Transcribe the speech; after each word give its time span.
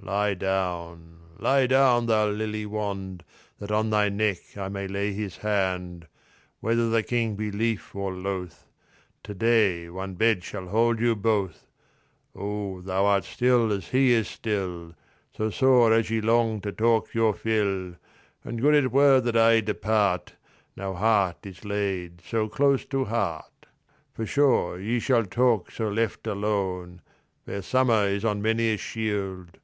Lie 0.00 0.34
down, 0.34 1.18
lie 1.38 1.66
down, 1.66 2.06
thou 2.06 2.28
lily 2.28 2.66
wand 2.66 3.24
That 3.58 3.70
on 3.72 3.90
thy 3.90 4.08
neck 4.08 4.56
I 4.56 4.68
may 4.68 4.86
lay 4.86 5.12
his 5.12 5.38
hand. 5.38 6.06
Whether 6.60 6.88
the 6.90 7.02
King 7.02 7.34
be 7.34 7.50
lief 7.50 7.94
or 7.94 8.12
loth 8.12 8.68
To 9.24 9.34
day 9.34 9.88
one 9.88 10.14
bed 10.14 10.44
shall 10.44 10.68
hold 10.68 11.00
you 11.00 11.16
both. 11.16 11.68
O 12.36 12.80
thou 12.82 13.04
art 13.06 13.24
still 13.24 13.72
as 13.72 13.88
he 13.88 14.12
is 14.12 14.28
still, 14.28 14.94
So 15.36 15.50
sore 15.50 15.92
as 15.92 16.10
ye 16.10 16.20
longed 16.20 16.64
to 16.64 16.72
talk 16.72 17.14
your 17.14 17.34
fill 17.34 17.94
And 18.44 18.60
good 18.60 18.74
it 18.74 18.92
were 18.92 19.20
that 19.20 19.36
I 19.36 19.60
depart, 19.60 20.34
Now 20.76 20.94
heart 20.94 21.46
is 21.46 21.64
laid 21.64 22.20
so 22.22 22.48
close 22.48 22.84
to 22.86 23.04
heart. 23.06 23.66
For 24.12 24.26
sure 24.26 24.80
ye 24.80 24.98
shall 25.00 25.24
talk 25.24 25.70
so 25.70 25.88
left 25.88 26.26
alone 26.26 27.02
_Fair 27.46 27.62
summer 27.62 28.06
is 28.06 28.24
on 28.24 28.42
many 28.42 28.70
a 28.74 28.76
shield. 28.76 29.58